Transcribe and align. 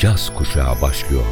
caz 0.00 0.34
kuşağı 0.34 0.82
başlıyor. 0.82 1.24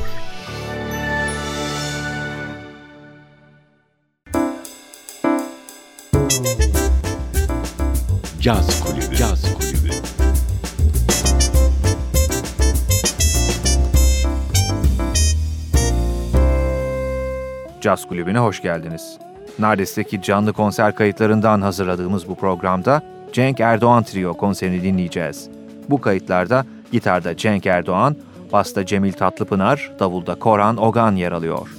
Caz 8.41 8.81
Kulübü. 8.81 9.17
Caz 9.17 9.55
Kulübü. 9.55 9.91
Caz 17.81 18.09
Kulübü'ne 18.09 18.39
hoş 18.39 18.63
geldiniz. 18.63 19.19
Nardes'teki 19.59 20.23
canlı 20.23 20.53
konser 20.53 20.95
kayıtlarından 20.95 21.61
hazırladığımız 21.61 22.29
bu 22.29 22.35
programda 22.35 23.03
Cenk 23.33 23.61
Erdoğan 23.61 24.03
Trio 24.03 24.35
konserini 24.37 24.83
dinleyeceğiz. 24.83 25.49
Bu 25.91 26.01
kayıtlarda 26.01 26.67
gitarda 26.93 27.37
Cenk 27.37 27.67
Erdoğan, 27.67 28.17
basta 28.53 28.87
Cemil 28.87 29.13
Tatlıpınar, 29.13 29.93
davulda 29.99 30.35
Koran 30.35 30.77
Ogan 30.77 31.17
yer 31.17 31.33
alıyor. 31.33 31.78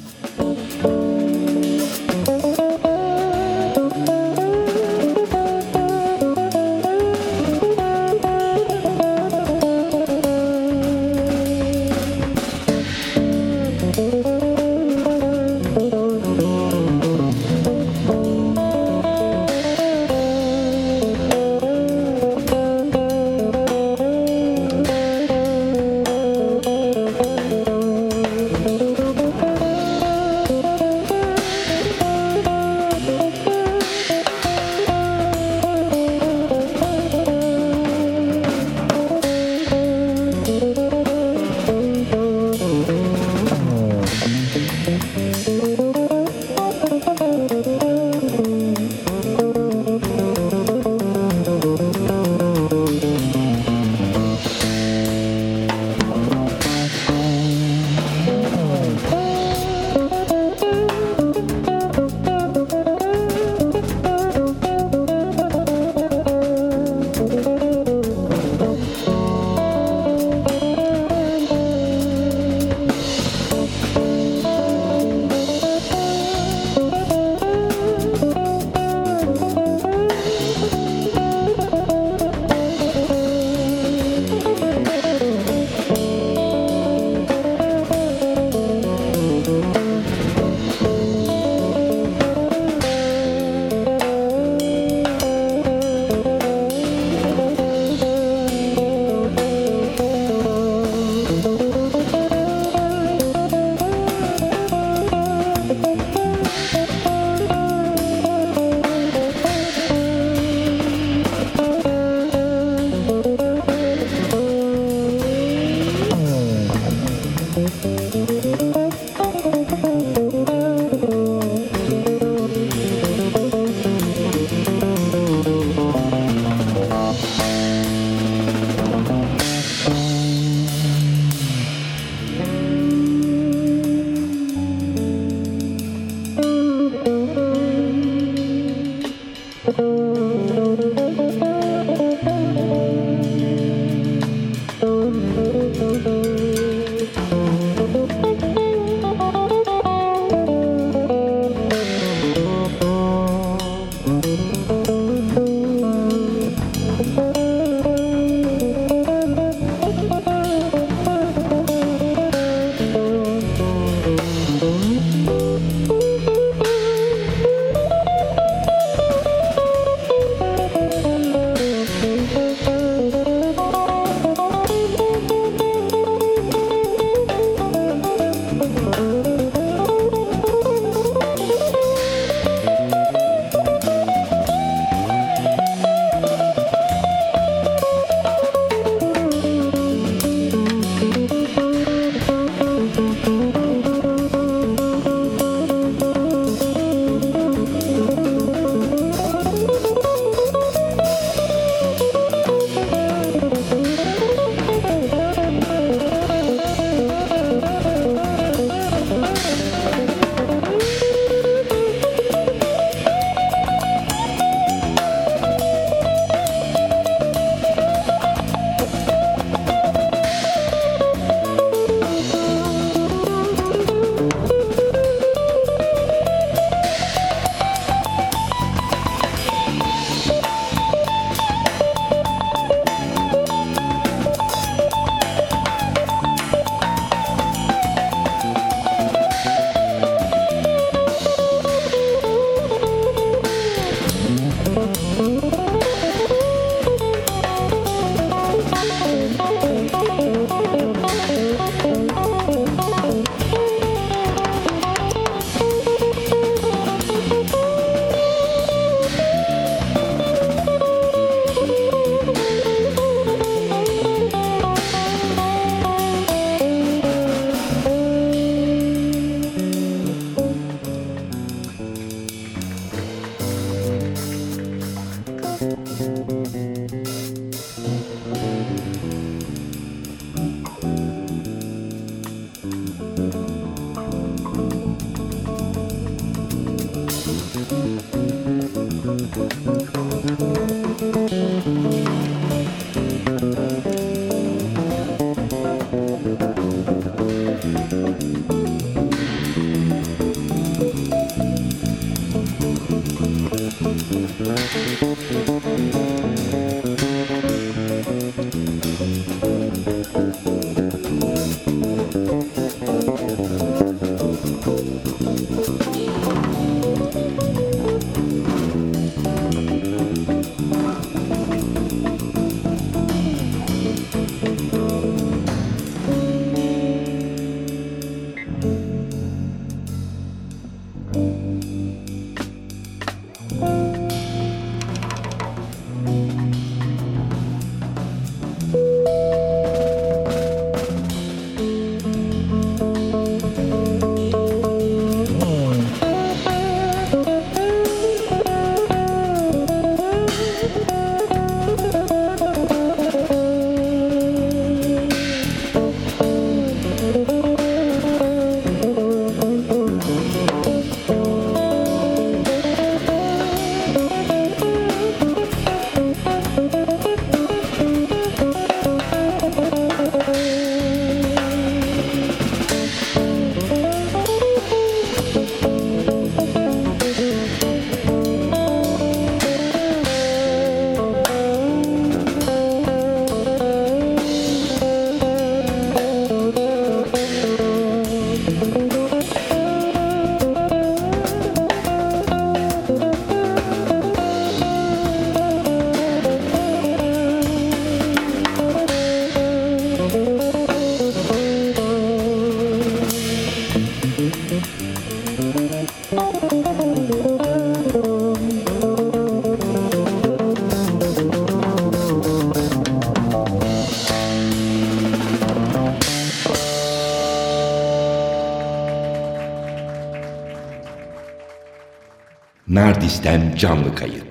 Nardis'ten 423.26 423.56
canlı 423.56 423.96
kayıt. 423.96 424.29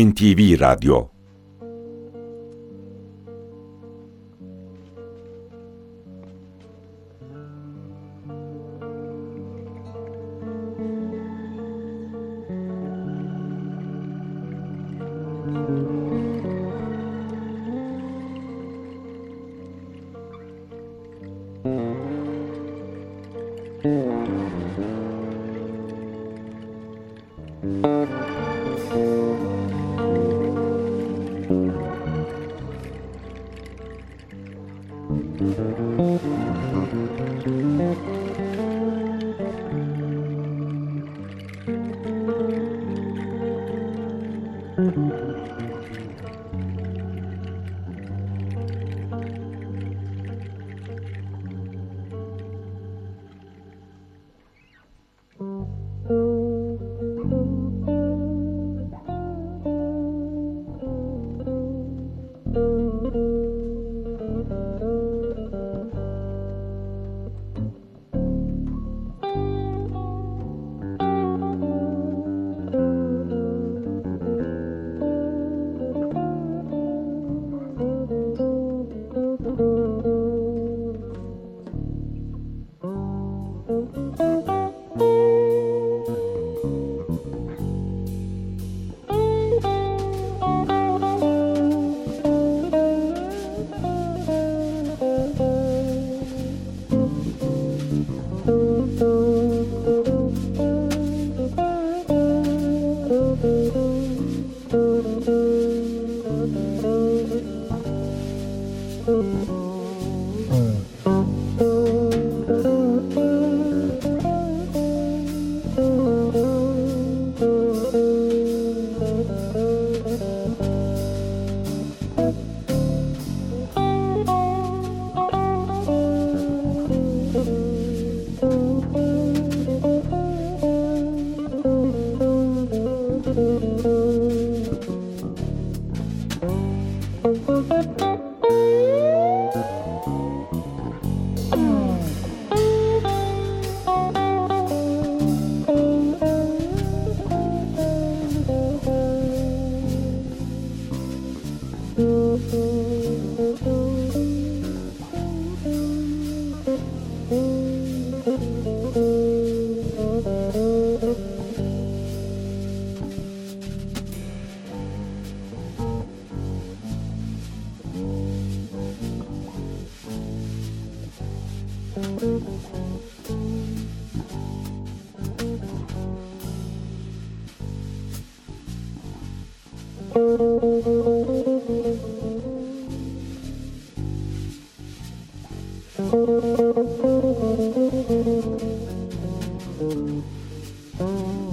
NTV 0.00 0.56
Radyo 0.56 1.19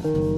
Bye. 0.03 0.36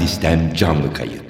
Nardis'ten 0.00 0.54
canlı 0.54 0.92
kayıt. 0.94 1.29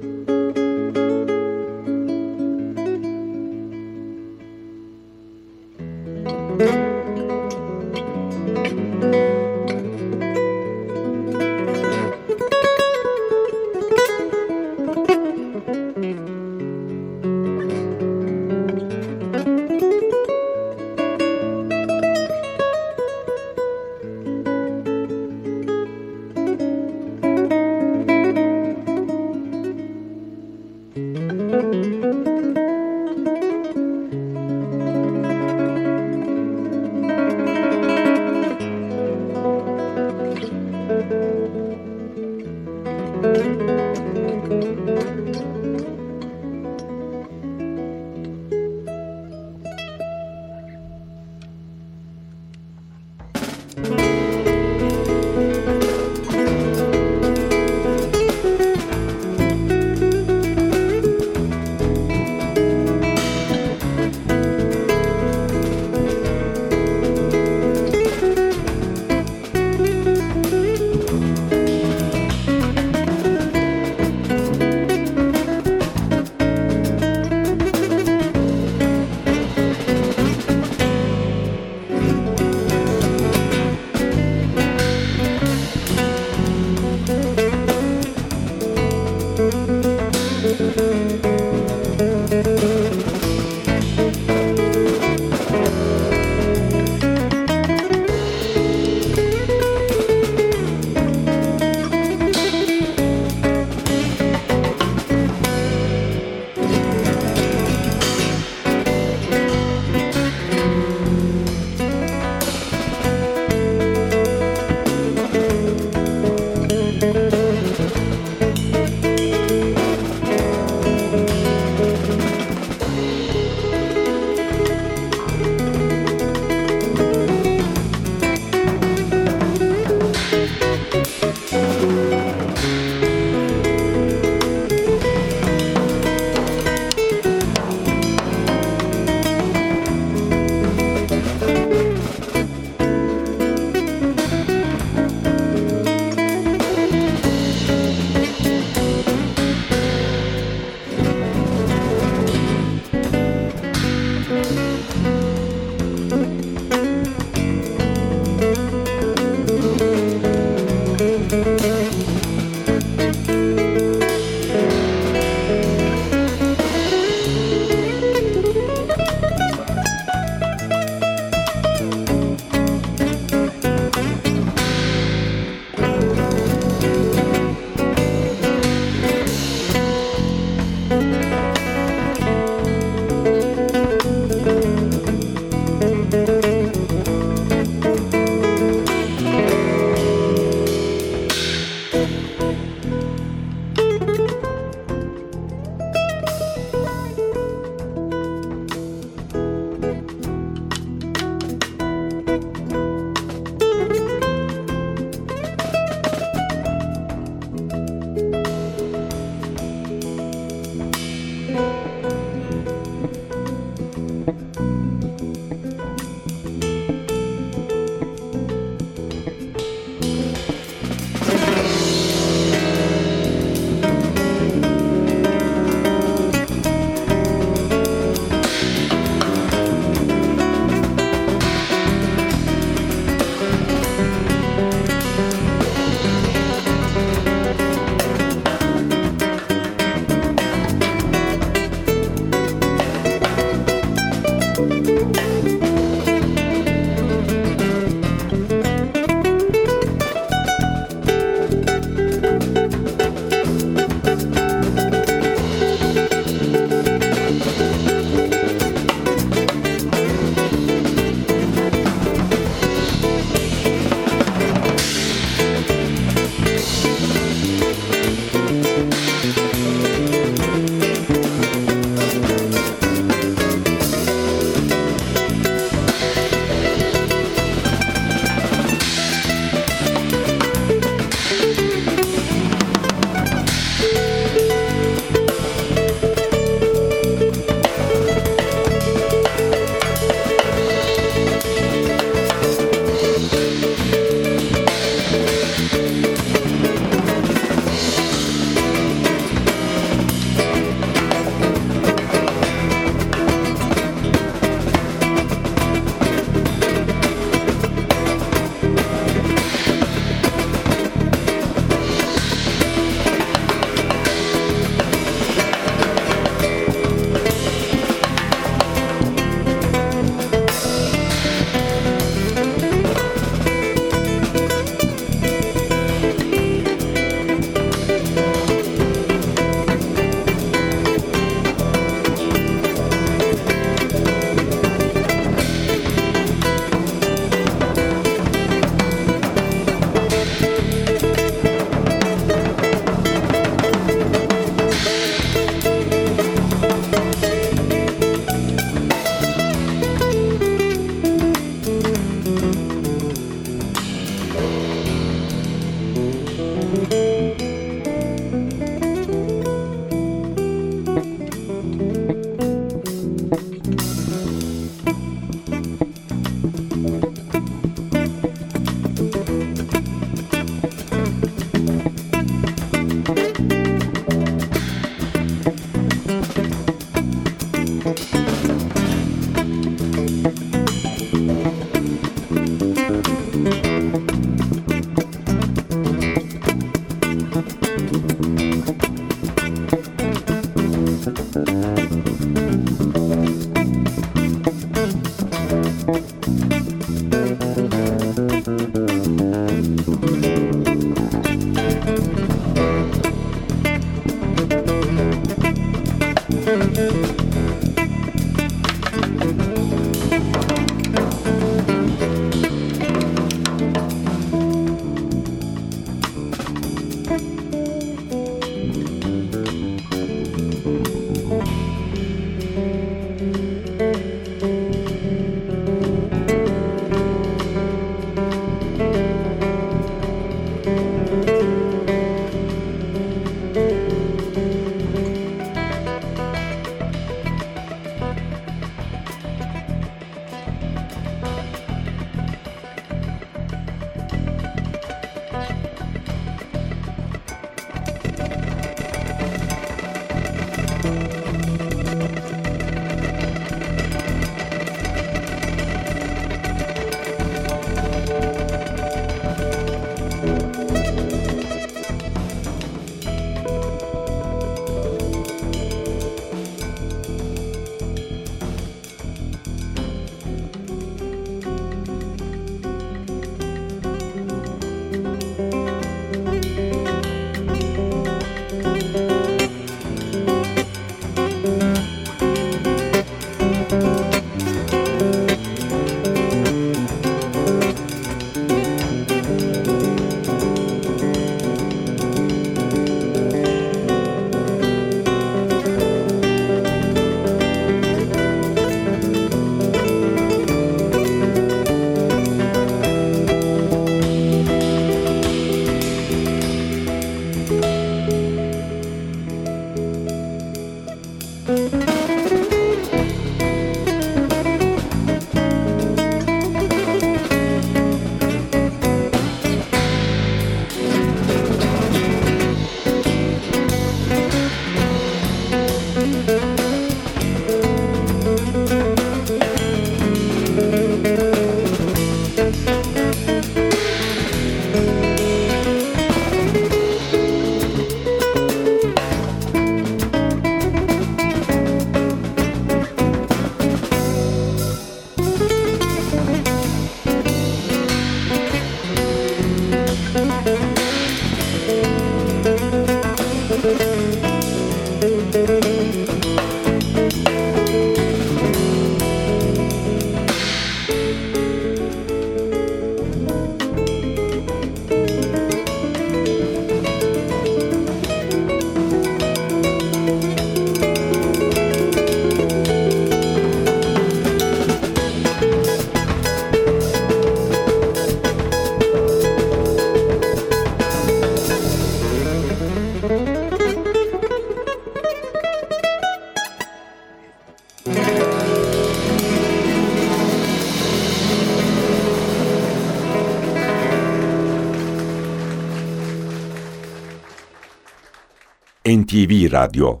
NTV 598.98 599.48
Radyo 599.48 600.00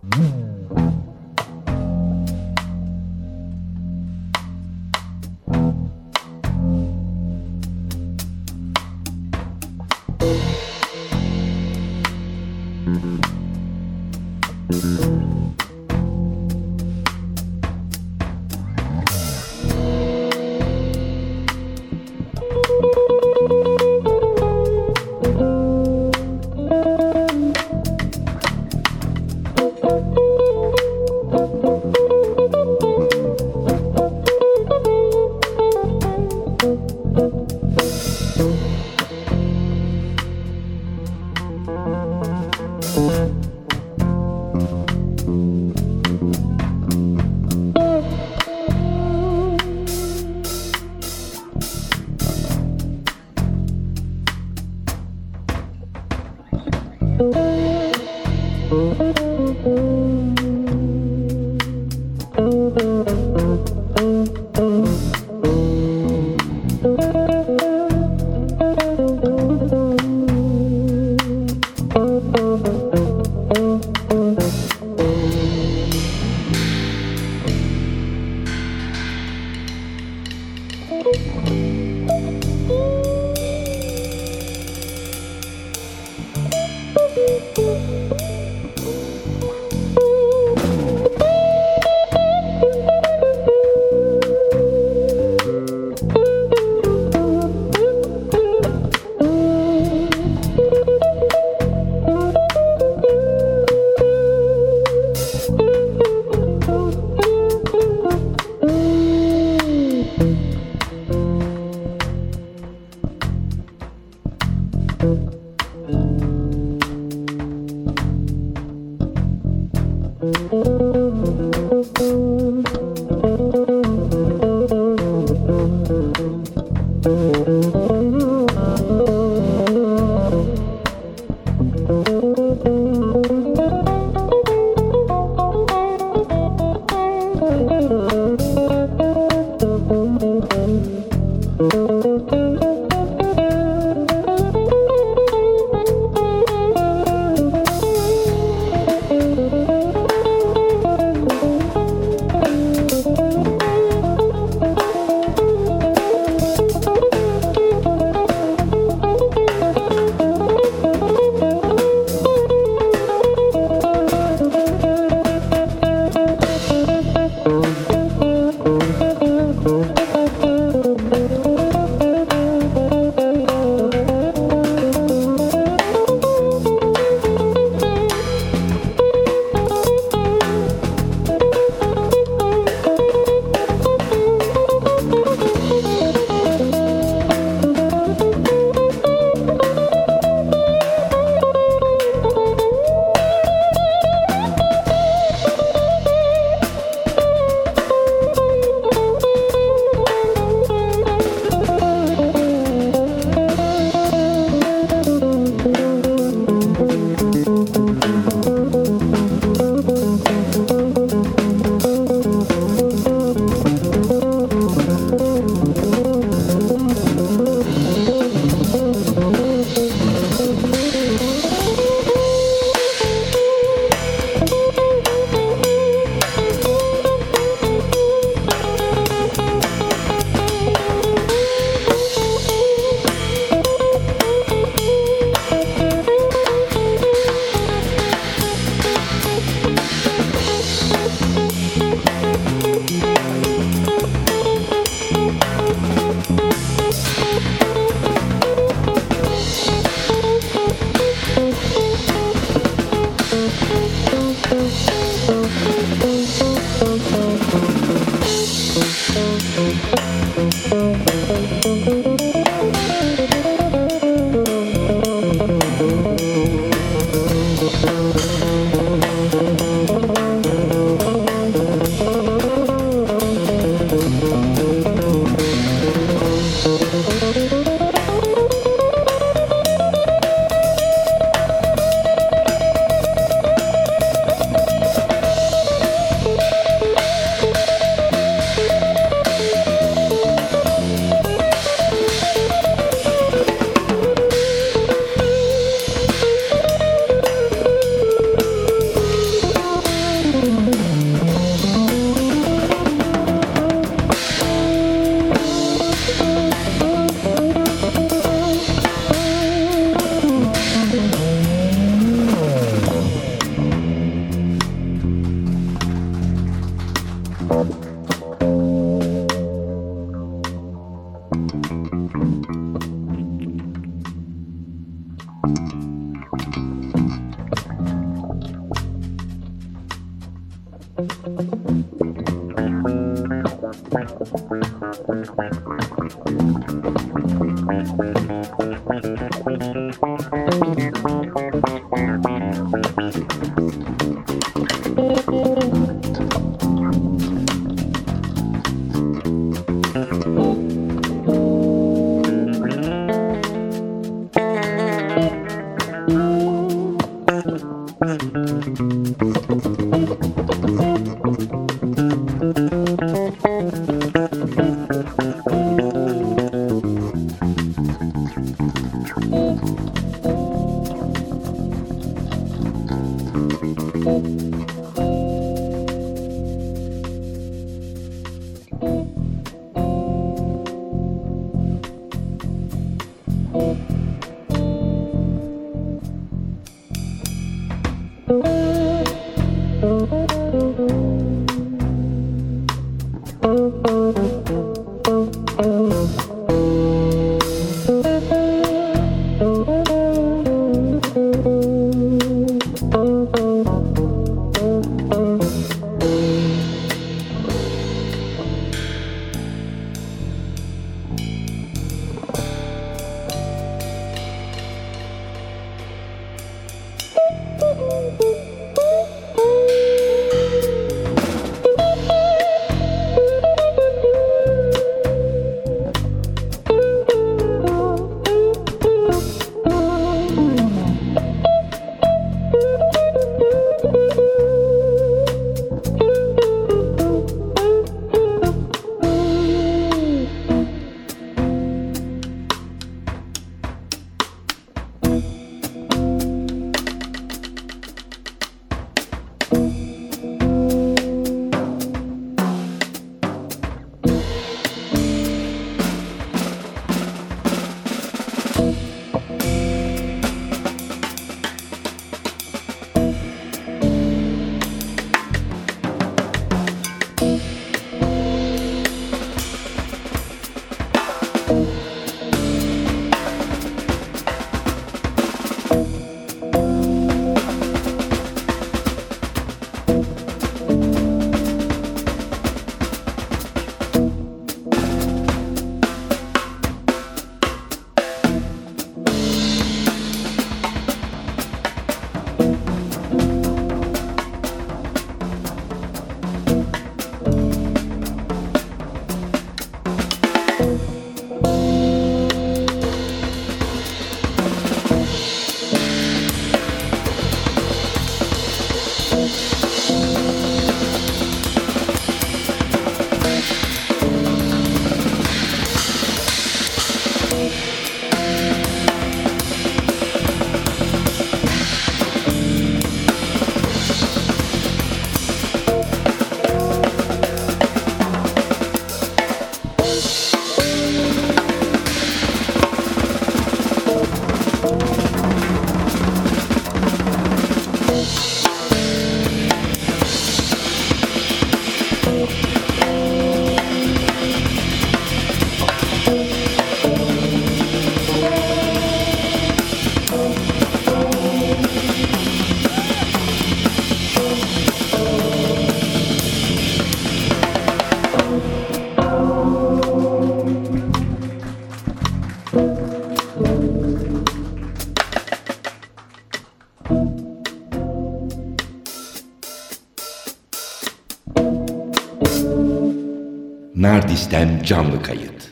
Nardis'ten 574.24 574.62
canlı 574.62 575.02
kayıt. 575.02 575.43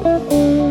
Música 0.00 0.61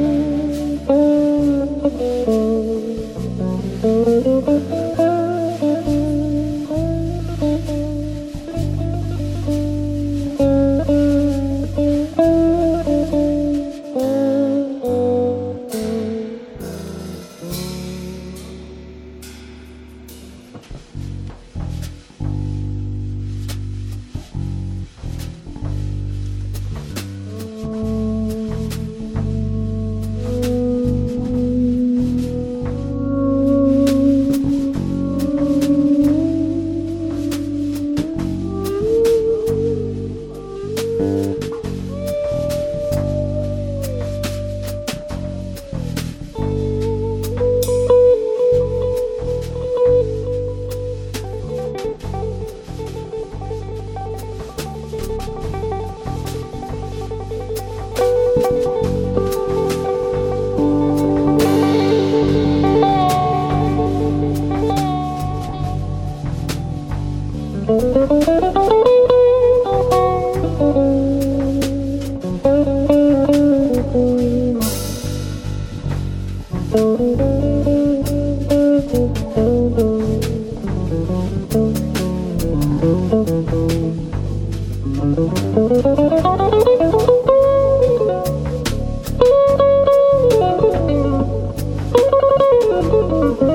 Música 92.72 93.51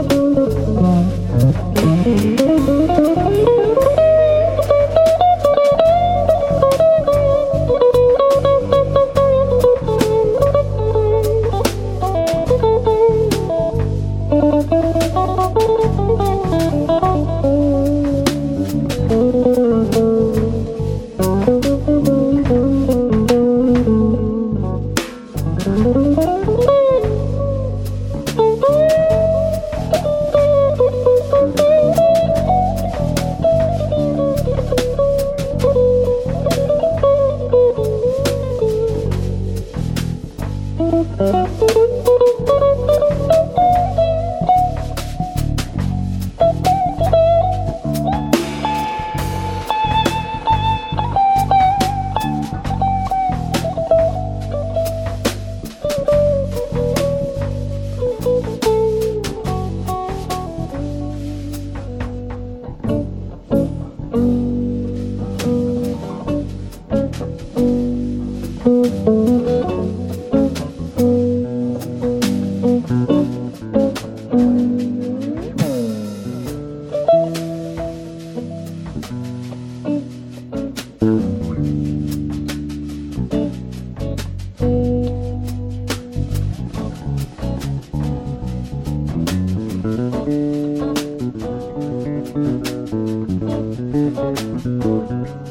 Thank 95.17 95.47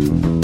you. 0.00 0.37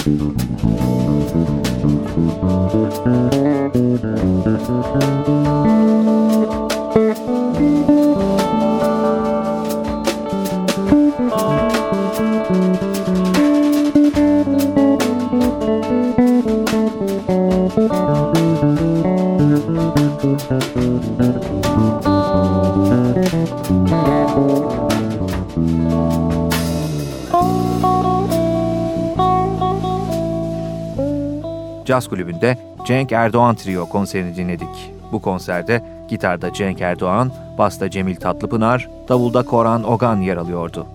Cenk 33.04 33.12
Erdoğan 33.12 33.54
Trio 33.54 33.88
konserini 33.88 34.36
dinledik. 34.36 34.92
Bu 35.12 35.22
konserde 35.22 35.82
gitarda 36.08 36.52
Cenk 36.52 36.80
Erdoğan, 36.80 37.32
basta 37.58 37.90
Cemil 37.90 38.16
Tatlıpınar, 38.16 38.88
davulda 39.08 39.42
Koran 39.42 39.84
Ogan 39.84 40.20
yer 40.20 40.36
alıyordu. 40.36 40.86